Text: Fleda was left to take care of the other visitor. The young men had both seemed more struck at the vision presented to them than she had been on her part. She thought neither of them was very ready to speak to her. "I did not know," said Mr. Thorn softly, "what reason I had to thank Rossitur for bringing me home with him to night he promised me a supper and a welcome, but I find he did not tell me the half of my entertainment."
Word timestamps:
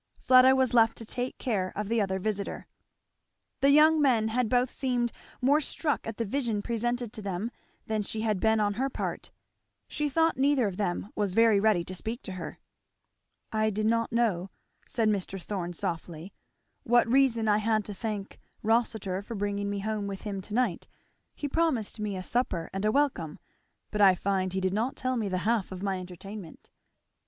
Fleda 0.17 0.55
was 0.55 0.73
left 0.73 0.97
to 0.97 1.05
take 1.05 1.37
care 1.37 1.71
of 1.75 1.87
the 1.87 2.01
other 2.01 2.17
visitor. 2.17 2.65
The 3.59 3.69
young 3.69 4.01
men 4.01 4.29
had 4.29 4.49
both 4.49 4.71
seemed 4.71 5.11
more 5.43 5.61
struck 5.61 6.07
at 6.07 6.17
the 6.17 6.25
vision 6.25 6.63
presented 6.63 7.13
to 7.13 7.21
them 7.21 7.51
than 7.85 8.01
she 8.01 8.21
had 8.21 8.39
been 8.39 8.59
on 8.59 8.73
her 8.81 8.89
part. 8.89 9.29
She 9.87 10.09
thought 10.09 10.37
neither 10.37 10.65
of 10.65 10.77
them 10.77 11.09
was 11.15 11.35
very 11.35 11.59
ready 11.59 11.83
to 11.83 11.93
speak 11.93 12.23
to 12.23 12.31
her. 12.31 12.57
"I 13.51 13.69
did 13.69 13.85
not 13.85 14.11
know," 14.11 14.49
said 14.87 15.07
Mr. 15.07 15.39
Thorn 15.39 15.71
softly, 15.73 16.33
"what 16.81 17.07
reason 17.07 17.47
I 17.47 17.59
had 17.59 17.85
to 17.85 17.93
thank 17.93 18.39
Rossitur 18.63 19.21
for 19.21 19.35
bringing 19.35 19.69
me 19.69 19.81
home 19.81 20.07
with 20.07 20.23
him 20.23 20.41
to 20.41 20.53
night 20.55 20.87
he 21.35 21.47
promised 21.47 21.99
me 21.99 22.17
a 22.17 22.23
supper 22.23 22.71
and 22.73 22.83
a 22.85 22.91
welcome, 22.91 23.37
but 23.91 24.01
I 24.01 24.15
find 24.15 24.51
he 24.53 24.61
did 24.61 24.73
not 24.73 24.95
tell 24.95 25.15
me 25.15 25.29
the 25.29 25.45
half 25.45 25.71
of 25.71 25.83
my 25.83 25.99
entertainment." 25.99 26.71